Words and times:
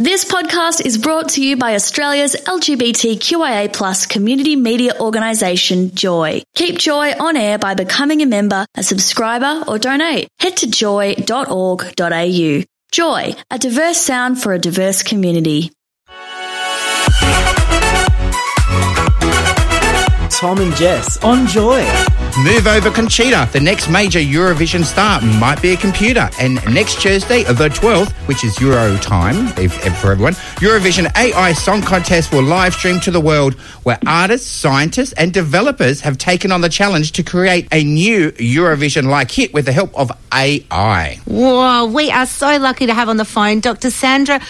This 0.00 0.24
podcast 0.24 0.86
is 0.86 0.96
brought 0.96 1.30
to 1.30 1.42
you 1.44 1.56
by 1.56 1.74
Australia's 1.74 2.36
LGBTQIA 2.36 3.72
plus 3.72 4.06
community 4.06 4.54
media 4.54 4.92
organisation, 5.00 5.92
Joy. 5.92 6.42
Keep 6.54 6.78
Joy 6.78 7.14
on 7.18 7.36
air 7.36 7.58
by 7.58 7.74
becoming 7.74 8.22
a 8.22 8.26
member, 8.26 8.64
a 8.76 8.84
subscriber, 8.84 9.64
or 9.66 9.76
donate. 9.76 10.28
Head 10.38 10.58
to 10.58 10.70
joy.org.au. 10.70 12.62
Joy, 12.92 13.34
a 13.50 13.58
diverse 13.58 13.98
sound 13.98 14.40
for 14.40 14.52
a 14.52 14.58
diverse 14.60 15.02
community. 15.02 15.72
Tom 20.30 20.60
and 20.60 20.76
Jess 20.76 21.20
on 21.24 21.48
Joy. 21.48 21.82
Move 22.36 22.66
over 22.66 22.90
Conchita. 22.90 23.48
The 23.52 23.60
next 23.60 23.88
major 23.88 24.18
Eurovision 24.18 24.84
star 24.84 25.20
might 25.20 25.60
be 25.60 25.72
a 25.72 25.76
computer. 25.76 26.28
And 26.38 26.54
next 26.72 27.00
Tuesday, 27.00 27.42
the 27.44 27.68
12th, 27.68 28.12
which 28.28 28.44
is 28.44 28.60
Euro 28.60 28.96
time 28.98 29.48
if, 29.58 29.84
if 29.84 29.98
for 29.98 30.12
everyone, 30.12 30.34
Eurovision 30.60 31.10
AI 31.16 31.52
Song 31.52 31.82
Contest 31.82 32.32
will 32.32 32.42
live 32.42 32.74
stream 32.74 33.00
to 33.00 33.10
the 33.10 33.20
world 33.20 33.54
where 33.82 33.98
artists, 34.06 34.48
scientists, 34.48 35.12
and 35.14 35.32
developers 35.32 36.00
have 36.02 36.18
taken 36.18 36.52
on 36.52 36.60
the 36.60 36.68
challenge 36.68 37.12
to 37.12 37.22
create 37.22 37.66
a 37.72 37.82
new 37.82 38.30
Eurovision 38.32 39.08
like 39.08 39.30
hit 39.30 39.52
with 39.52 39.64
the 39.64 39.72
help 39.72 39.96
of 39.98 40.12
AI. 40.32 41.20
Whoa, 41.24 41.86
we 41.86 42.10
are 42.10 42.26
so 42.26 42.58
lucky 42.58 42.86
to 42.86 42.94
have 42.94 43.08
on 43.08 43.16
the 43.16 43.24
phone 43.24 43.60
Dr. 43.60 43.90
Sandra 43.90 44.40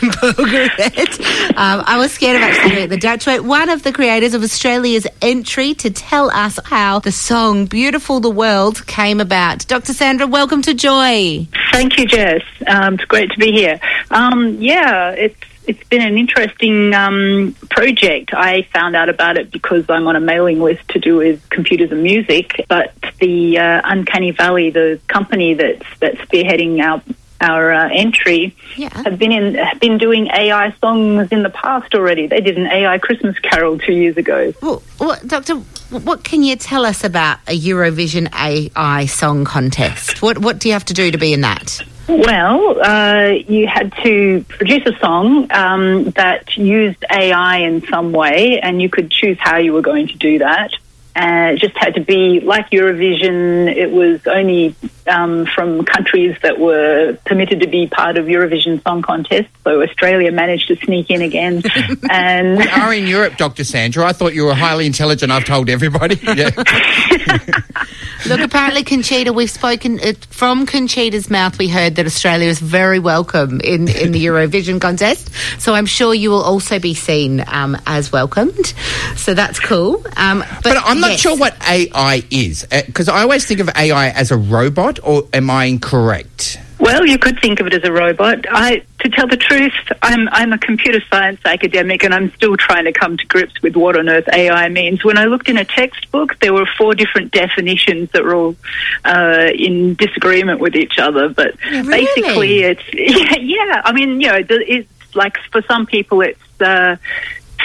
Um, 1.56 1.82
I 1.84 1.98
was 1.98 2.12
scared 2.12 2.36
of 2.36 2.42
actually 2.42 2.86
the 2.86 2.96
Dutch 2.96 3.26
way. 3.26 3.38
One 3.40 3.68
of 3.68 3.82
the 3.82 3.92
creators 3.92 4.34
of 4.34 4.42
Australia's 4.42 5.06
entry 5.20 5.74
to 5.74 5.90
tell 5.90 6.30
us 6.30 6.58
how 6.64 7.00
the 7.00 7.12
song 7.12 7.66
Beautiful 7.66 8.20
the 8.20 8.30
World 8.30 8.86
came 8.86 9.20
about. 9.20 9.66
Dr. 9.66 9.92
Sandra, 9.92 10.26
welcome 10.26 10.62
to 10.62 10.74
Joy. 10.74 11.46
Thank 11.72 11.98
you, 11.98 12.06
Jess. 12.06 12.42
Um, 12.66 12.94
it's 12.94 13.04
great 13.04 13.30
to 13.32 13.38
be 13.38 13.52
here. 13.52 13.80
Um, 14.10 14.56
yeah, 14.60 15.10
it's 15.10 15.36
it's 15.66 15.84
been 15.84 16.02
an 16.02 16.18
interesting 16.18 16.94
um, 16.94 17.54
project. 17.70 18.32
I 18.34 18.62
found 18.72 18.96
out 18.96 19.08
about 19.08 19.36
it 19.36 19.50
because 19.50 19.88
I'm 19.88 20.08
on 20.08 20.16
a 20.16 20.20
mailing 20.20 20.60
list 20.60 20.88
to 20.88 20.98
do 20.98 21.16
with 21.16 21.48
computers 21.50 21.92
and 21.92 22.02
music. 22.02 22.64
But 22.68 22.94
the 23.20 23.58
uh, 23.58 23.82
Uncanny 23.84 24.32
Valley, 24.32 24.70
the 24.70 25.00
company 25.06 25.54
that's 25.54 25.86
that's 26.00 26.16
spearheading 26.22 26.80
our 26.80 27.02
our 27.40 27.72
uh, 27.72 27.88
entry 27.92 28.54
Yeah. 28.76 28.90
have 29.04 29.18
been 29.18 29.32
in 29.32 29.54
have 29.54 29.80
been 29.80 29.98
doing 29.98 30.26
AI 30.28 30.74
songs 30.80 31.28
in 31.30 31.42
the 31.42 31.50
past 31.50 31.94
already. 31.94 32.26
They 32.26 32.40
did 32.40 32.58
an 32.58 32.66
AI 32.66 32.98
Christmas 32.98 33.38
Carol 33.38 33.78
two 33.78 33.92
years 33.92 34.16
ago. 34.16 34.52
Well, 34.62 34.82
what, 34.98 35.26
Doctor, 35.26 35.54
what 35.90 36.22
can 36.24 36.42
you 36.42 36.56
tell 36.56 36.84
us 36.84 37.02
about 37.04 37.38
a 37.46 37.58
Eurovision 37.58 38.28
AI 38.34 39.06
song 39.06 39.44
contest? 39.44 40.22
What 40.22 40.38
what 40.38 40.58
do 40.58 40.68
you 40.68 40.74
have 40.74 40.84
to 40.86 40.94
do 40.94 41.10
to 41.10 41.18
be 41.18 41.32
in 41.32 41.40
that? 41.42 41.82
Well, 42.08 42.80
uh, 42.82 43.28
you 43.46 43.68
had 43.68 43.92
to 44.02 44.44
produce 44.48 44.84
a 44.86 44.98
song 44.98 45.46
um, 45.52 46.10
that 46.16 46.56
used 46.56 47.04
AI 47.08 47.58
in 47.58 47.86
some 47.86 48.10
way, 48.12 48.58
and 48.60 48.82
you 48.82 48.88
could 48.90 49.10
choose 49.12 49.38
how 49.38 49.58
you 49.58 49.72
were 49.72 49.82
going 49.82 50.08
to 50.08 50.16
do 50.16 50.38
that. 50.40 50.72
Uh, 51.14 51.52
it 51.54 51.58
just 51.60 51.76
had 51.76 51.94
to 51.94 52.00
be 52.00 52.40
like 52.40 52.70
Eurovision. 52.70 53.72
It 53.72 53.90
was 53.92 54.26
only 54.26 54.74
um, 55.10 55.46
from 55.46 55.84
countries 55.84 56.36
that 56.42 56.58
were 56.58 57.18
permitted 57.26 57.60
to 57.60 57.66
be 57.66 57.86
part 57.86 58.16
of 58.16 58.26
Eurovision 58.26 58.82
Song 58.82 59.02
Contest. 59.02 59.48
So 59.64 59.82
Australia 59.82 60.32
managed 60.32 60.68
to 60.68 60.76
sneak 60.76 61.10
in 61.10 61.22
again, 61.22 61.62
and 62.10 62.58
We 62.58 62.68
are 62.68 62.94
in 62.94 63.06
Europe, 63.06 63.36
Dr. 63.36 63.64
Sandra. 63.64 64.06
I 64.06 64.12
thought 64.12 64.34
you 64.34 64.44
were 64.44 64.54
highly 64.54 64.86
intelligent. 64.86 65.30
I've 65.32 65.44
told 65.44 65.68
everybody. 65.68 66.18
Yeah. 66.30 66.50
Look, 68.26 68.40
apparently, 68.40 68.84
Conchita, 68.84 69.32
we've 69.32 69.50
spoken 69.50 69.98
uh, 69.98 70.12
from 70.28 70.66
Conchita's 70.66 71.30
mouth. 71.30 71.58
We 71.58 71.68
heard 71.68 71.96
that 71.96 72.06
Australia 72.06 72.48
is 72.48 72.60
very 72.60 72.98
welcome 72.98 73.60
in, 73.60 73.88
in 73.88 74.12
the 74.12 74.24
Eurovision 74.24 74.80
contest. 74.80 75.30
So 75.58 75.74
I'm 75.74 75.86
sure 75.86 76.14
you 76.14 76.30
will 76.30 76.42
also 76.42 76.78
be 76.78 76.94
seen 76.94 77.42
um, 77.48 77.76
as 77.86 78.12
welcomed. 78.12 78.74
So 79.16 79.34
that's 79.34 79.58
cool. 79.58 80.04
Um, 80.16 80.40
but, 80.40 80.62
But 80.62 80.76
I'm 80.84 81.00
not 81.00 81.12
yes. 81.12 81.20
sure 81.20 81.36
what 81.36 81.56
AI 81.66 82.22
is 82.30 82.64
because 82.70 83.08
I 83.08 83.22
always 83.22 83.46
think 83.46 83.60
of 83.60 83.70
AI 83.74 84.10
as 84.10 84.30
a 84.30 84.36
robot, 84.36 84.99
or 85.02 85.24
am 85.32 85.50
I 85.50 85.64
incorrect? 85.64 86.58
Well, 86.80 87.04
you 87.04 87.18
could 87.18 87.38
think 87.40 87.60
of 87.60 87.66
it 87.66 87.74
as 87.74 87.84
a 87.84 87.92
robot. 87.92 88.46
I, 88.50 88.82
to 89.00 89.10
tell 89.10 89.26
the 89.26 89.36
truth, 89.36 89.74
I'm 90.00 90.28
I'm 90.30 90.54
a 90.54 90.58
computer 90.58 91.00
science 91.10 91.40
academic, 91.44 92.02
and 92.02 92.14
I'm 92.14 92.32
still 92.32 92.56
trying 92.56 92.84
to 92.84 92.92
come 92.92 93.18
to 93.18 93.26
grips 93.26 93.60
with 93.60 93.76
what 93.76 93.98
on 93.98 94.08
earth 94.08 94.28
AI 94.32 94.68
means. 94.70 95.04
When 95.04 95.18
I 95.18 95.26
looked 95.26 95.50
in 95.50 95.58
a 95.58 95.64
textbook, 95.64 96.38
there 96.40 96.54
were 96.54 96.66
four 96.78 96.94
different 96.94 97.32
definitions 97.32 98.10
that 98.12 98.24
were 98.24 98.34
all 98.34 98.56
uh, 99.04 99.50
in 99.54 99.94
disagreement 99.94 100.60
with 100.60 100.74
each 100.74 100.98
other. 100.98 101.28
But 101.28 101.62
really? 101.64 102.06
basically, 102.06 102.60
it's 102.60 102.82
yeah, 102.94 103.36
yeah. 103.36 103.82
I 103.84 103.92
mean, 103.92 104.20
you 104.22 104.28
know, 104.28 104.42
it's 104.48 104.88
like 105.14 105.36
for 105.52 105.62
some 105.62 105.86
people, 105.86 106.22
it's. 106.22 106.60
Uh, 106.60 106.96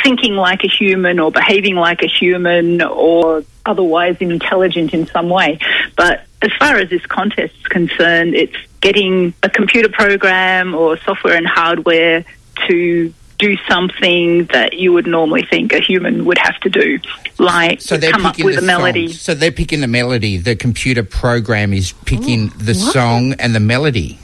thinking 0.03 0.35
like 0.35 0.63
a 0.63 0.67
human 0.67 1.19
or 1.19 1.31
behaving 1.31 1.75
like 1.75 2.01
a 2.03 2.07
human 2.07 2.81
or 2.81 3.43
otherwise 3.65 4.17
intelligent 4.19 4.93
in 4.93 5.07
some 5.07 5.29
way. 5.29 5.57
But 5.95 6.25
as 6.45 6.51
far 6.59 6.77
as 6.77 6.89
this 6.89 7.05
contest 7.05 7.53
is 7.59 7.67
concerned, 7.67 8.35
it's 8.35 8.55
getting 8.81 9.33
a 9.43 9.49
computer 9.49 9.89
program 9.89 10.75
or 10.75 10.97
software 10.99 11.35
and 11.35 11.47
hardware 11.47 12.23
to 12.67 13.13
do 13.37 13.57
something 13.67 14.45
that 14.45 14.73
you 14.73 14.93
would 14.93 15.07
normally 15.07 15.43
think 15.43 15.73
a 15.73 15.79
human 15.79 16.25
would 16.25 16.37
have 16.37 16.57
to 16.61 16.69
do, 16.69 16.99
like 17.37 17.81
So 17.81 17.97
they're 17.97 18.11
come 18.11 18.25
up 18.25 18.39
with 18.41 18.57
a 18.57 18.61
melody. 18.61 19.07
Song. 19.09 19.17
So 19.17 19.33
they're 19.33 19.51
picking 19.51 19.81
the 19.81 19.87
melody. 19.87 20.37
The 20.37 20.55
computer 20.55 21.03
program 21.03 21.73
is 21.73 21.91
picking 21.91 22.49
the 22.57 22.73
song 22.73 23.33
and 23.33 23.53
the 23.53 23.59
melody. 23.59 24.19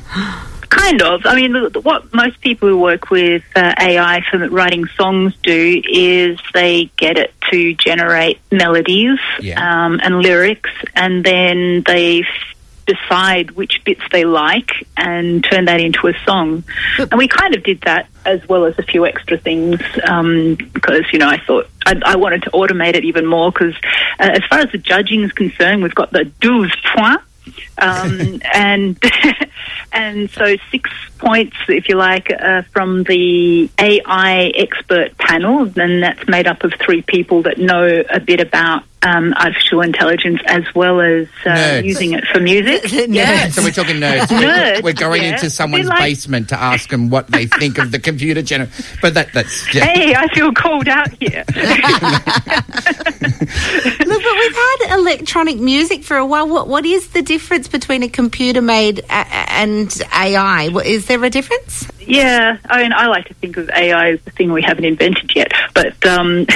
Kind 0.69 1.01
of. 1.01 1.25
I 1.25 1.35
mean, 1.35 1.53
what 1.83 2.13
most 2.13 2.39
people 2.39 2.69
who 2.69 2.77
work 2.77 3.09
with 3.09 3.43
uh, 3.55 3.73
AI 3.77 4.21
for 4.29 4.47
writing 4.49 4.85
songs 4.95 5.35
do 5.43 5.81
is 5.91 6.39
they 6.53 6.85
get 6.95 7.17
it 7.17 7.33
to 7.51 7.73
generate 7.75 8.39
melodies 8.51 9.19
Yeah. 9.39 9.59
um, 9.85 9.99
and 10.03 10.21
lyrics, 10.21 10.69
and 10.95 11.23
then 11.23 11.83
they 11.85 12.21
f- 12.21 12.27
decide 12.87 13.51
which 13.51 13.81
bits 13.85 14.01
they 14.11 14.25
like 14.25 14.71
and 14.97 15.43
turn 15.43 15.65
that 15.65 15.79
into 15.79 16.07
a 16.07 16.13
song. 16.25 16.63
And 16.97 17.13
we 17.17 17.27
kind 17.27 17.53
of 17.55 17.63
did 17.63 17.81
that 17.81 18.07
as 18.25 18.47
well 18.49 18.65
as 18.65 18.77
a 18.79 18.83
few 18.83 19.05
extra 19.05 19.37
things 19.37 19.79
um, 20.05 20.55
because, 20.73 21.03
you 21.13 21.19
know, 21.19 21.29
I 21.29 21.37
thought 21.45 21.69
I, 21.85 22.01
I 22.05 22.15
wanted 22.15 22.43
to 22.43 22.49
automate 22.51 22.95
it 22.95 23.05
even 23.05 23.25
more 23.25 23.51
because 23.51 23.75
uh, 24.19 24.31
as 24.33 24.43
far 24.49 24.59
as 24.59 24.71
the 24.71 24.77
judging 24.77 25.23
is 25.23 25.31
concerned, 25.31 25.83
we've 25.83 25.95
got 25.95 26.11
the 26.11 26.25
12 26.41 26.69
points. 26.95 27.23
Um, 27.77 28.41
and 28.53 28.97
and 29.91 30.29
so 30.31 30.55
six 30.69 30.89
points, 31.17 31.57
if 31.67 31.89
you 31.89 31.95
like, 31.95 32.31
uh, 32.31 32.63
from 32.73 33.03
the 33.03 33.69
AI 33.79 34.51
expert 34.55 35.17
panel. 35.17 35.65
Then 35.65 36.01
that's 36.01 36.27
made 36.27 36.47
up 36.47 36.63
of 36.63 36.73
three 36.79 37.01
people 37.01 37.43
that 37.43 37.57
know 37.57 38.03
a 38.09 38.19
bit 38.19 38.39
about 38.39 38.83
um, 39.03 39.33
artificial 39.33 39.81
intelligence 39.81 40.39
as 40.45 40.63
well 40.75 41.01
as 41.01 41.27
uh, 41.45 41.81
using 41.83 42.13
it 42.13 42.23
for 42.25 42.39
music. 42.39 42.83
Yeah, 43.11 43.49
so 43.49 43.63
we're 43.63 43.71
talking 43.71 43.95
nerds. 43.97 44.29
We're- 44.29 44.41
Nerds, 44.51 44.83
We're, 44.83 44.93
going 44.93 45.23
yeah. 45.23 45.33
into 45.33 45.49
someone's 45.49 45.87
like- 45.87 45.99
basement 45.99 46.49
to 46.49 46.59
ask 46.61 46.89
them 46.89 47.09
what 47.09 47.27
they 47.27 47.45
think 47.47 47.77
of 47.77 47.91
the 47.91 47.99
computer 47.99 48.41
gener. 48.41 48.69
But 49.01 49.15
that, 49.15 49.33
that's 49.33 49.73
yeah. 49.73 49.85
Hey, 49.85 50.13
I 50.15 50.27
feel 50.33 50.53
called 50.53 50.87
out 50.87 51.09
here. 51.19 51.43
Look, 54.05 54.23
but 54.23 54.35
we've 54.37 54.55
had 54.55 54.97
electronic 54.99 55.57
music 55.57 56.03
for 56.03 56.17
a 56.17 56.25
while. 56.25 56.47
What 56.47 56.67
what 56.67 56.85
is 56.85 57.09
the 57.09 57.21
difference 57.21 57.67
between 57.67 58.03
a 58.03 58.09
computer 58.09 58.61
made 58.61 58.99
a- 58.99 59.03
a- 59.11 59.51
and 59.51 60.01
AI? 60.13 60.69
Is 60.85 61.07
there 61.07 61.23
a 61.23 61.29
difference? 61.29 61.87
Yeah, 62.07 62.57
I 62.65 62.83
mean, 62.83 62.93
I 62.93 63.07
like 63.07 63.25
to 63.27 63.33
think 63.35 63.57
of 63.57 63.69
AI 63.69 64.11
as 64.11 64.21
the 64.21 64.31
thing 64.31 64.51
we 64.51 64.61
haven't 64.61 64.85
invented 64.85 65.35
yet. 65.35 65.51
But 65.73 66.05
um, 66.05 66.41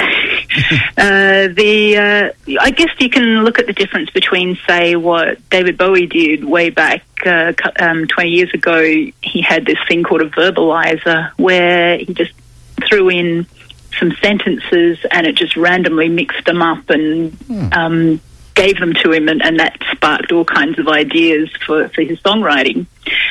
uh, 0.96 1.48
the 1.48 2.32
uh, 2.48 2.58
I 2.60 2.70
guess 2.70 2.90
you 2.98 3.10
can 3.10 3.44
look 3.44 3.58
at 3.58 3.66
the 3.66 3.72
difference 3.72 4.10
between, 4.10 4.58
say, 4.66 4.96
what 4.96 5.48
David 5.50 5.78
Bowie 5.78 6.06
did 6.06 6.44
way 6.44 6.70
back 6.70 7.04
uh, 7.24 7.52
um, 7.78 8.06
20 8.06 8.30
years 8.30 8.52
ago. 8.54 8.82
He 8.82 9.42
had 9.42 9.64
this 9.64 9.78
thing 9.88 10.02
called 10.02 10.22
a 10.22 10.30
Verbasizer, 10.30 11.32
where 11.36 11.98
he 11.98 12.12
just 12.12 12.32
threw 12.88 13.08
in 13.08 13.46
some 13.98 14.12
sentences 14.20 14.98
and 15.10 15.26
it 15.26 15.36
just 15.36 15.56
randomly 15.56 16.08
mixed 16.08 16.44
them 16.44 16.60
up 16.60 16.90
and 16.90 17.72
um, 17.72 18.20
gave 18.56 18.80
them 18.80 18.92
to 19.04 19.12
him, 19.12 19.28
and, 19.28 19.40
and 19.40 19.60
that 19.60 19.78
sparked 19.92 20.32
all 20.32 20.44
kinds 20.44 20.78
of 20.80 20.88
ideas 20.88 21.48
for, 21.64 21.88
for 21.90 22.02
his 22.02 22.18
songwriting. 22.20 22.86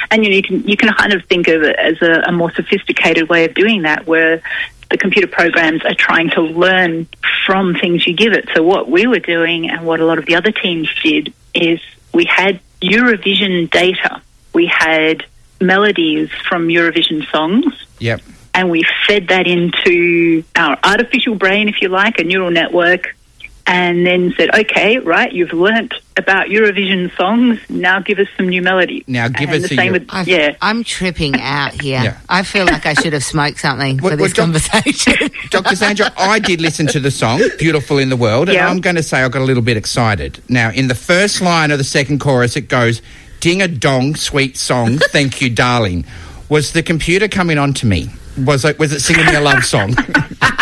And 0.09 0.23
you 0.23 0.29
know, 0.29 0.35
you 0.37 0.43
can 0.43 0.63
you 0.65 0.77
can 0.77 0.93
kind 0.93 1.11
of 1.11 1.25
think 1.25 1.49
of 1.49 1.63
it 1.63 1.75
as 1.75 2.01
a, 2.01 2.29
a 2.29 2.31
more 2.31 2.51
sophisticated 2.53 3.27
way 3.27 3.43
of 3.45 3.53
doing 3.53 3.81
that, 3.81 4.07
where 4.07 4.41
the 4.89 4.97
computer 4.97 5.27
programs 5.27 5.83
are 5.83 5.95
trying 5.95 6.29
to 6.29 6.41
learn 6.41 7.07
from 7.45 7.73
things 7.73 8.07
you 8.07 8.13
give 8.15 8.33
it. 8.33 8.47
So 8.53 8.63
what 8.63 8.89
we 8.89 9.07
were 9.07 9.19
doing, 9.19 9.69
and 9.69 9.85
what 9.85 9.99
a 9.99 10.05
lot 10.05 10.19
of 10.19 10.25
the 10.25 10.35
other 10.35 10.51
teams 10.51 10.87
did, 11.03 11.33
is 11.53 11.81
we 12.13 12.25
had 12.25 12.61
Eurovision 12.81 13.69
data. 13.69 14.21
We 14.53 14.67
had 14.67 15.25
melodies 15.59 16.29
from 16.47 16.67
Eurovision 16.67 17.29
songs 17.31 17.65
Yep. 17.99 18.21
and 18.53 18.69
we 18.69 18.85
fed 19.07 19.29
that 19.29 19.47
into 19.47 20.43
our 20.55 20.77
artificial 20.83 21.35
brain, 21.35 21.67
if 21.69 21.81
you 21.81 21.89
like, 21.89 22.19
a 22.19 22.23
neural 22.23 22.51
network, 22.51 23.15
and 23.67 24.05
then 24.05 24.33
said, 24.37 24.53
"Okay, 24.53 24.99
right, 24.99 25.31
you've 25.31 25.53
learnt 25.53 25.93
about 26.17 26.47
Eurovision 26.47 27.15
songs. 27.17 27.59
Now 27.69 27.99
give 27.99 28.19
us 28.19 28.27
some 28.37 28.47
new 28.49 28.61
melody." 28.61 29.03
Now 29.07 29.27
give 29.27 29.49
and 29.49 29.63
us 29.63 29.69
the 29.69 29.75
a 29.75 29.77
same 29.77 29.87
Eu- 29.87 29.91
with 29.93 30.05
I've, 30.09 30.27
yeah. 30.27 30.55
I'm 30.61 30.83
tripping 30.83 31.39
out 31.41 31.81
here. 31.81 32.01
Yeah. 32.03 32.17
I 32.29 32.43
feel 32.43 32.65
like 32.65 32.85
I 32.85 32.93
should 32.93 33.13
have 33.13 33.23
smoked 33.23 33.59
something 33.59 33.97
Well, 33.97 34.11
for 34.11 34.15
this 34.17 34.37
well, 34.37 34.45
conversation. 34.45 35.13
Dr. 35.49 35.75
Sandra, 35.75 36.11
I 36.17 36.39
did 36.39 36.61
listen 36.61 36.87
to 36.87 36.99
the 36.99 37.11
song, 37.11 37.41
Beautiful 37.57 37.97
in 37.97 38.09
the 38.09 38.17
World, 38.17 38.49
and 38.49 38.55
Yeah. 38.55 38.69
I'm 38.69 38.81
going 38.81 38.95
to 38.97 39.03
say 39.03 39.21
I 39.23 39.29
got 39.29 39.41
a 39.41 39.45
little 39.45 39.63
bit 39.63 39.77
excited. 39.77 40.39
Now, 40.49 40.69
in 40.71 40.87
the 40.87 40.95
first 40.95 41.41
line 41.41 41.71
of 41.71 41.77
the 41.77 41.83
second 41.83 42.19
chorus, 42.19 42.55
it 42.55 42.67
goes, 42.69 43.01
Ding 43.39 43.61
a 43.61 43.67
dong, 43.67 44.15
sweet 44.15 44.57
song, 44.57 44.97
thank 45.11 45.41
you, 45.41 45.49
darling. 45.49 46.05
Was 46.49 46.71
the 46.73 46.81
computer 46.83 47.27
coming 47.27 47.57
on 47.57 47.73
to 47.75 47.85
me? 47.85 48.09
Was 48.37 48.65
it, 48.65 48.77
was 48.79 48.91
it 48.91 48.99
singing 49.01 49.25
me 49.25 49.35
a 49.35 49.41
love 49.41 49.63
song? 49.65 49.95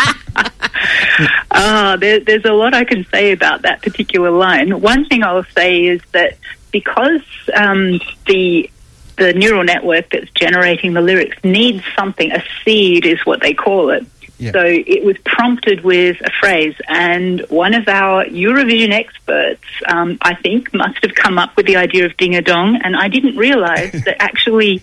Ah, 1.56 1.96
there, 1.98 2.18
there's 2.20 2.44
a 2.44 2.52
lot 2.52 2.74
I 2.74 2.84
can 2.84 3.06
say 3.06 3.30
about 3.30 3.62
that 3.62 3.80
particular 3.80 4.30
line. 4.30 4.80
One 4.80 5.06
thing 5.06 5.22
I'll 5.22 5.44
say 5.44 5.84
is 5.84 6.02
that 6.12 6.36
because 6.72 7.22
um, 7.54 8.00
the 8.26 8.68
the 9.16 9.32
neural 9.32 9.62
network 9.62 10.10
that's 10.10 10.30
generating 10.32 10.92
the 10.92 11.00
lyrics 11.00 11.36
needs 11.44 11.84
something, 11.96 12.32
a 12.32 12.42
seed 12.64 13.06
is 13.06 13.24
what 13.24 13.40
they 13.40 13.54
call 13.54 13.90
it. 13.90 14.04
Yeah. 14.38 14.50
So 14.50 14.62
it 14.64 15.04
was 15.04 15.16
prompted 15.18 15.84
with 15.84 16.20
a 16.20 16.30
phrase, 16.40 16.74
and 16.88 17.40
one 17.48 17.72
of 17.72 17.86
our 17.86 18.24
Eurovision 18.24 18.90
experts, 18.90 19.62
um, 19.86 20.18
I 20.20 20.34
think, 20.34 20.74
must 20.74 20.98
have 21.04 21.14
come 21.14 21.38
up 21.38 21.56
with 21.56 21.66
the 21.66 21.76
idea 21.76 22.06
of 22.06 22.16
ding 22.16 22.34
a 22.34 22.42
dong, 22.42 22.80
and 22.82 22.96
I 22.96 23.06
didn't 23.06 23.36
realise 23.36 23.92
that 24.04 24.20
actually 24.20 24.82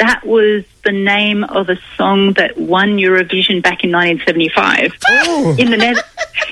that 0.00 0.24
was 0.24 0.64
the 0.82 0.92
name 0.92 1.44
of 1.44 1.68
a 1.68 1.78
song 1.96 2.32
that 2.32 2.56
won 2.58 2.96
Eurovision 2.96 3.62
back 3.62 3.84
in 3.84 3.92
1975 3.92 4.92
oh. 5.08 5.56
in 5.58 5.70
the 5.70 5.76
ne- 5.76 5.94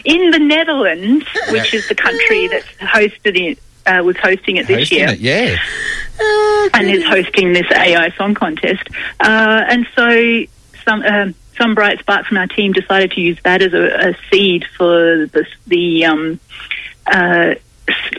in 0.05 0.31
the 0.31 0.39
Netherlands, 0.39 1.27
which 1.51 1.75
is 1.75 1.89
the 1.89 1.95
country 1.95 2.47
that 2.49 2.63
hosted 2.81 3.37
it. 3.37 3.59
Uh, 3.87 4.03
was 4.03 4.19
hosting 4.19 4.59
it 4.59 4.67
this 4.67 4.81
Hosting 4.81 4.99
year 4.99 5.09
it, 5.09 5.19
yeah. 5.19 5.57
and 6.75 6.91
is 6.91 7.03
hosting 7.05 7.55
this 7.55 7.65
AI 7.73 8.11
song 8.19 8.35
contest. 8.35 8.87
Uh, 9.19 9.65
and 9.67 9.87
so 9.97 10.45
some 10.85 11.03
um 11.03 11.35
some 11.57 11.75
bright 11.75 11.99
spark 11.99 12.27
from 12.27 12.37
our 12.37 12.47
team 12.47 12.73
decided 12.73 13.13
to 13.13 13.23
use 13.23 13.39
that 13.45 13.63
as 13.63 13.73
a, 13.73 14.11
a 14.11 14.17
seed 14.31 14.67
for 14.77 15.27
the 15.27 15.47
the 15.67 16.05
um, 16.05 16.39
uh, 17.07 17.55
s- 17.55 17.59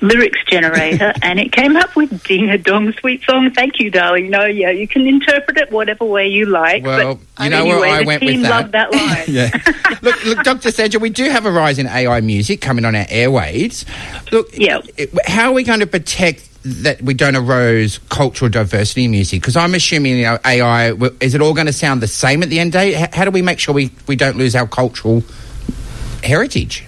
lyrics 0.01 0.39
generator, 0.47 1.13
and 1.21 1.39
it 1.39 1.51
came 1.51 1.75
up 1.77 1.95
with 1.95 2.23
"Ding 2.23 2.49
a 2.49 2.57
Dong, 2.57 2.91
Sweet 2.93 3.23
Song." 3.23 3.51
Thank 3.51 3.79
you, 3.79 3.89
darling. 3.91 4.29
No, 4.29 4.45
yeah, 4.45 4.69
you 4.71 4.87
can 4.87 5.07
interpret 5.07 5.57
it 5.57 5.71
whatever 5.71 6.05
way 6.05 6.27
you 6.27 6.45
like. 6.45 6.83
Well, 6.83 7.19
but 7.37 7.43
you 7.43 7.49
know 7.49 7.59
anyway, 7.61 7.79
where 7.79 7.89
I 7.95 7.99
the 8.01 8.05
went 8.07 8.21
team 8.21 8.41
with 8.41 8.49
that. 8.49 8.49
loved 8.49 8.71
that 8.73 8.91
line. 8.93 9.23
yeah. 9.27 9.95
Look, 10.01 10.23
look, 10.25 10.43
Dr. 10.45 10.71
Sandra, 10.71 10.99
we 10.99 11.09
do 11.09 11.29
have 11.29 11.45
a 11.45 11.51
rise 11.51 11.77
in 11.77 11.85
AI 11.87 12.21
music 12.21 12.61
coming 12.61 12.85
on 12.85 12.95
our 12.95 13.03
airwaves. 13.05 13.83
Look, 14.31 14.47
Yeah. 14.57 14.79
how 15.25 15.49
are 15.49 15.53
we 15.53 15.63
going 15.63 15.81
to 15.81 15.87
protect 15.87 16.47
that 16.63 17.01
we 17.01 17.13
don't 17.13 17.35
erode 17.35 17.97
cultural 18.07 18.49
diversity 18.49 19.05
in 19.05 19.11
music? 19.11 19.41
Because 19.41 19.57
I'm 19.57 19.73
assuming 19.75 20.17
you 20.17 20.23
know, 20.23 20.39
AI, 20.45 20.91
is 21.19 21.33
it 21.35 21.41
all 21.41 21.53
going 21.53 21.67
to 21.67 21.73
sound 21.73 22.01
the 22.01 22.07
same 22.07 22.43
at 22.43 22.49
the 22.49 22.59
end 22.59 22.71
day? 22.71 22.93
How 23.11 23.25
do 23.25 23.31
we 23.31 23.41
make 23.41 23.59
sure 23.59 23.73
we, 23.75 23.91
we 24.07 24.15
don't 24.15 24.37
lose 24.37 24.55
our 24.55 24.67
cultural 24.67 25.21
heritage? 26.23 26.85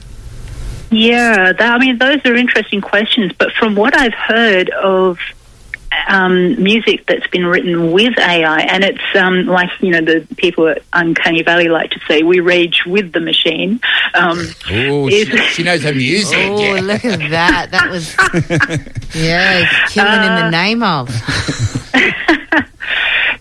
Yeah, 0.91 1.53
that, 1.53 1.61
I 1.61 1.77
mean, 1.79 1.97
those 1.97 2.19
are 2.25 2.35
interesting 2.35 2.81
questions. 2.81 3.31
But 3.37 3.53
from 3.53 3.75
what 3.75 3.97
I've 3.97 4.13
heard 4.13 4.69
of 4.71 5.17
um, 6.07 6.61
music 6.61 7.05
that's 7.07 7.27
been 7.27 7.45
written 7.45 7.91
with 7.91 8.17
AI, 8.19 8.59
and 8.61 8.83
it's 8.83 9.01
um, 9.15 9.45
like, 9.45 9.69
you 9.79 9.91
know, 9.91 10.01
the 10.01 10.27
people 10.35 10.67
at 10.67 10.83
Uncanny 10.93 11.43
Valley 11.43 11.69
like 11.69 11.91
to 11.91 11.99
say, 12.07 12.23
we 12.23 12.39
rage 12.41 12.83
with 12.85 13.13
the 13.13 13.19
machine. 13.21 13.79
Um, 14.13 14.39
Oh, 14.69 15.07
is- 15.07 15.27
she, 15.29 15.37
she 15.47 15.63
knows 15.63 15.83
her 15.83 15.93
music. 15.93 16.37
Oh, 16.39 16.75
yeah. 16.75 16.81
look 16.81 17.05
at 17.05 17.29
that. 17.29 17.71
That 17.71 17.89
was, 17.89 18.13
yeah, 19.15 19.65
killing 19.87 20.23
in 20.23 20.35
the 20.35 20.49
name 20.51 20.83
of. 20.83 21.09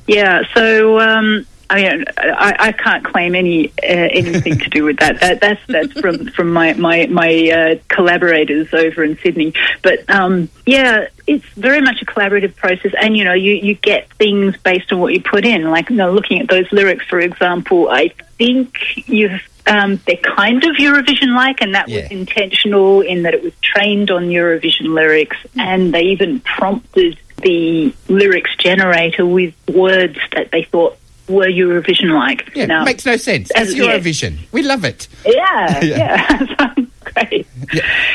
Yeah, 0.07 0.43
so 0.55 0.99
um, 0.99 1.47
I 1.71 1.77
mean, 1.77 2.05
I, 2.19 2.57
I 2.59 2.73
can't 2.73 3.05
claim 3.05 3.37
any 3.37 3.69
uh, 3.69 3.73
anything 3.85 4.59
to 4.59 4.71
do 4.71 4.83
with 4.83 4.97
that. 4.99 5.21
That 5.21 5.41
that's 5.41 5.61
that's 5.69 5.93
from 6.01 6.27
from 6.33 6.53
my 6.53 6.73
my 6.75 7.07
my 7.07 7.51
uh, 7.51 7.75
collaborators 7.89 8.75
over 8.75 9.05
in 9.05 9.17
Sydney. 9.19 9.55
But 9.81 10.11
um, 10.11 10.49
yeah, 10.67 11.07
it's 11.29 11.45
very 11.55 11.81
much 11.81 12.03
a 12.03 12.07
collaborative 12.07 12.57
process, 12.57 12.93
and 13.01 13.17
you 13.17 13.23
know, 13.23 13.35
you 13.35 13.53
you 13.55 13.75
get 13.75 14.13
things 14.15 14.57
based 14.57 14.93
on 14.93 14.99
what 14.99 15.13
you 15.13 15.23
put 15.23 15.45
in. 15.47 15.71
Like, 15.71 15.91
you 15.91 15.97
know, 15.97 16.11
looking 16.11 16.41
at 16.41 16.49
those 16.49 16.71
lyrics, 16.73 17.07
for 17.07 17.21
example, 17.21 17.89
I 17.89 18.09
think 18.37 18.77
you've. 19.07 19.41
Um, 19.67 20.01
they're 20.07 20.17
kind 20.17 20.65
of 20.65 20.75
Eurovision 20.77 21.37
like, 21.37 21.61
and 21.61 21.75
that 21.77 21.89
Yeah. 21.89 22.03
was 22.03 22.11
intentional 22.11 23.03
in 23.03 23.23
that 23.23 23.35
it 23.35 23.45
was 23.45 23.53
trained 23.63 24.11
on 24.11 24.29
Eurovision 24.29 24.93
lyrics, 24.95 25.37
and 25.57 25.95
they 25.95 26.05
even 26.05 26.41
prompted 26.41 27.21
the 27.43 27.95
lyrics 28.09 28.51
generator 28.57 29.25
with 29.25 29.55
words 29.69 30.19
that 30.33 30.51
they 30.51 30.65
thought 30.65 30.97
were 31.31 31.47
Eurovision 31.47 32.13
like. 32.13 32.51
Yeah, 32.55 32.67
now, 32.67 32.85
makes 32.85 33.07
no 33.07 33.17
sense. 33.17 33.51
as- 33.53 33.71
It's 33.71 33.79
yeah. 33.79 33.85
Eurovision. 33.99 34.37
We 34.53 34.63
love 34.63 34.85
it. 34.85 35.09
yeah, 35.25 35.81
Yeah. 35.83 36.47
yeah, 36.59 36.75
great. 37.05 37.47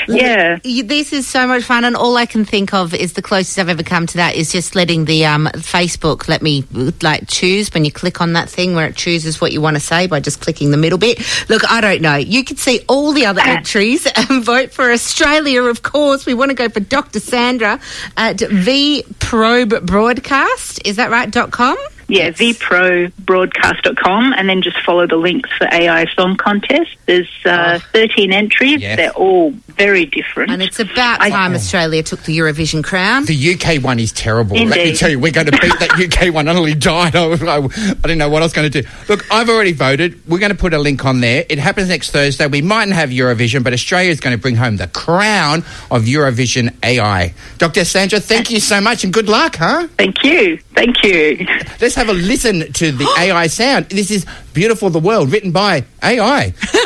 Yeah. 0.08 0.60
You- 0.64 0.84
This 0.84 1.12
is 1.14 1.26
so 1.28 1.48
much 1.48 1.64
fun, 1.64 1.84
and 1.84 1.96
all 1.96 2.16
I 2.18 2.26
can 2.26 2.46
think 2.46 2.74
of 2.74 2.94
is 2.94 3.14
the 3.14 3.22
closest 3.22 3.58
I've 3.60 3.70
ever 3.70 3.84
come 3.84 4.06
to 4.08 4.18
that 4.18 4.36
is 4.36 4.52
just 4.52 4.76
letting 4.76 5.06
the 5.06 5.26
um, 5.26 5.48
Facebook 5.56 6.28
let 6.28 6.42
me 6.42 6.64
like 7.02 7.28
choose 7.28 7.74
when 7.74 7.86
you 7.86 7.92
click 7.92 8.22
on 8.22 8.34
that 8.34 8.50
thing 8.50 8.76
where 8.76 8.88
it 8.88 8.96
chooses 8.96 9.40
what 9.42 9.52
you 9.52 9.62
want 9.62 9.76
to 9.76 9.80
say 9.80 10.08
by 10.08 10.20
just 10.20 10.42
clicking 10.42 10.72
the 10.72 10.78
middle 10.78 10.98
bit. 11.00 11.20
Look, 11.50 11.64
I 11.70 11.82
don't 11.82 12.02
know. 12.02 12.16
You 12.16 12.44
can 12.44 12.58
see 12.58 12.82
all 12.88 13.12
the 13.14 13.26
other 13.26 13.42
entries 13.42 14.06
and 14.16 14.44
vote 14.44 14.72
for 14.72 14.92
Australia, 14.92 15.64
of 15.64 15.82
course. 15.84 16.26
We 16.26 16.34
want 16.34 16.50
to 16.50 16.56
go 16.56 16.70
for 16.70 16.80
Dr. 16.82 17.20
Sandra 17.20 17.80
at 18.18 18.40
V 18.40 19.04
Probe 19.20 19.86
Broadcast. 19.86 20.82
Is 20.86 20.98
that 20.98 21.10
right? 21.12 21.30
Dot 21.32 21.52
com. 21.52 21.78
Yeah, 22.08 22.30
vprobroadcast.com 22.32 24.34
and 24.34 24.48
then 24.48 24.62
just 24.62 24.80
follow 24.82 25.08
the 25.08 25.16
links 25.16 25.50
for 25.58 25.68
AI 25.72 26.06
Song 26.16 26.38
Contest. 26.38 26.96
There's 27.06 27.30
uh, 27.46 27.80
13 27.94 28.32
entries. 28.32 28.82
Yes. 28.82 28.98
They're 28.98 29.12
all 29.12 29.52
very 29.52 30.06
different. 30.06 30.52
And 30.52 30.62
it's 30.62 30.80
about 30.80 31.22
I- 31.22 31.30
time 31.30 31.54
Australia 31.54 32.04
took 32.04 32.22
the 32.24 32.38
Eurovision 32.38 32.84
crown. 32.84 33.26
The 33.26 33.54
UK 33.56 33.84
one 33.84 34.00
is 34.00 34.12
terrible. 34.12 34.56
Let 34.56 34.78
me 34.78 34.96
tell 34.96 35.10
you, 35.10 35.20
we're 35.20 35.32
going 35.32 35.48
to 35.48 35.52
beat 35.52 35.80
that 35.80 35.92
UK 36.28 36.34
one. 36.34 36.48
I 36.48 36.54
nearly 36.54 36.76
died. 36.76 37.16
I, 37.16 37.26
I, 37.26 37.58
I 37.58 37.68
didn't 37.68 38.18
know 38.18 38.30
what 38.30 38.42
I 38.42 38.46
was 38.46 38.54
going 38.54 38.72
to 38.72 38.82
do. 38.82 38.88
Look, 39.10 39.26
I've 39.32 39.50
already 39.50 39.74
voted. 39.74 40.28
We're 40.28 40.40
going 40.40 40.52
to 40.52 40.58
put 40.58 40.74
a 40.74 40.80
link 40.80 41.06
on 41.06 41.22
there. 41.22 41.46
It 41.50 41.60
happens 41.60 41.90
next 41.90 42.12
Thursday. 42.12 42.48
We 42.48 42.62
mightn't 42.62 42.96
have 42.96 43.10
Eurovision, 43.10 43.64
but 43.64 43.74
Australia 43.74 44.12
is 44.12 44.20
going 44.20 44.36
to 44.36 44.42
bring 44.42 44.56
home 44.56 44.78
the 44.78 44.88
crown 44.88 45.60
of 45.92 46.04
Eurovision 46.04 46.76
AI. 46.84 47.34
Dr. 47.58 47.86
Sandra, 47.86 48.20
thank 48.20 48.52
you 48.52 48.60
so 48.60 48.80
much 48.80 49.04
and 49.04 49.14
good 49.14 49.28
luck, 49.28 49.56
huh? 49.58 49.88
Thank 49.98 50.24
you. 50.24 50.58
Thank 50.76 51.04
you. 51.04 51.46
Let's 51.96 52.10
have 52.10 52.18
a 52.18 52.20
listen 52.20 52.74
to 52.74 52.92
the 52.92 53.08
AI 53.18 53.48
sound. 53.48 53.86
This 53.86 54.12
is 54.12 54.26
Beautiful 54.54 54.90
the 54.90 55.00
World, 55.00 55.32
written 55.32 55.54
by 55.54 55.86
AI. 56.04 56.52
Flying 56.52 56.82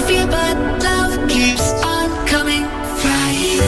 for 0.00 0.10
you, 0.10 0.26
but 0.26 0.82
love 0.82 1.28
keeps 1.30 1.70
on 1.84 2.26
coming. 2.26 2.64
Flying, 2.98 3.58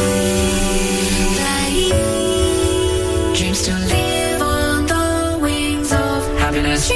flying. 1.38 1.94
Dreams 3.36 3.62
to 3.66 3.72
live 3.72 4.42
on 4.42 4.86
the 4.86 5.38
wings 5.40 5.92
of 5.92 6.26
happiness. 6.40 6.90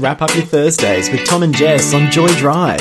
Wrap 0.00 0.22
up 0.22 0.34
your 0.34 0.46
Thursdays 0.46 1.10
with 1.10 1.26
Tom 1.26 1.42
and 1.42 1.54
Jess 1.54 1.92
on 1.92 2.10
Joy 2.10 2.28
Drive. 2.28 2.80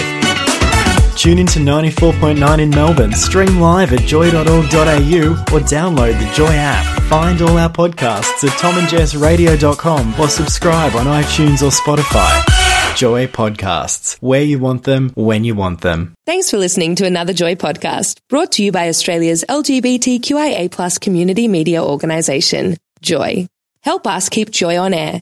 Tune 1.18 1.38
into 1.38 1.60
94.9 1.60 2.60
in 2.62 2.70
Melbourne, 2.70 3.12
stream 3.12 3.60
live 3.60 3.92
at 3.92 4.00
joy.org.au 4.02 4.42
or 4.46 5.60
download 5.68 6.18
the 6.18 6.34
Joy 6.34 6.54
app. 6.54 7.02
Find 7.04 7.42
all 7.42 7.58
our 7.58 7.70
podcasts 7.70 8.46
at 8.46 8.58
tomandjessradio.com 8.58 10.18
or 10.18 10.30
subscribe 10.30 10.96
on 10.96 11.08
iTunes 11.08 11.62
or 11.62 11.72
Spotify. 11.72 12.96
Joy 12.96 13.28
Podcasts, 13.28 14.16
where 14.22 14.42
you 14.42 14.60
want 14.60 14.84
them, 14.86 15.12
when 15.16 15.44
you 15.44 15.56
want 15.56 15.82
them. 15.82 16.14
Thanks 16.26 16.50
for 16.50 16.58
listening 16.58 16.96
to 16.96 17.06
another 17.06 17.34
Joy 17.34 17.56
podcast 17.56 18.18
brought 18.30 18.54
to 18.54 18.64
you 18.64 18.72
by 18.72 18.88
Australia's 18.88 19.44
LGBTQIA 19.50 20.72
plus 20.72 20.98
community 20.98 21.50
media 21.50 21.84
organisation, 21.84 22.78
Joy. 23.02 23.48
Help 23.82 24.08
us 24.08 24.30
keep 24.30 24.52
Joy 24.52 24.78
on 24.78 24.94
air. 24.94 25.22